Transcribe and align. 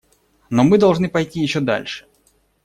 Но 0.49 0.63
мы 0.63 0.79
должны 0.79 1.09
пойти 1.09 1.41
еще 1.41 1.59
дальше. 1.59 2.07